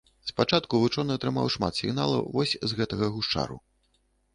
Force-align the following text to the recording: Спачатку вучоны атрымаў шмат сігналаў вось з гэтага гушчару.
Спачатку 0.29 0.79
вучоны 0.83 1.11
атрымаў 1.21 1.53
шмат 1.57 1.79
сігналаў 1.85 2.27
вось 2.41 2.59
з 2.67 2.71
гэтага 2.83 3.15
гушчару. 3.17 3.65